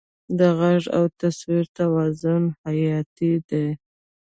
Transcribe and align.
د 0.37 0.39
غږ 0.59 0.83
او 0.97 1.03
تصویر 1.19 1.65
توازن 1.77 2.43
حیاتي 2.65 3.31
دی. 3.49 3.67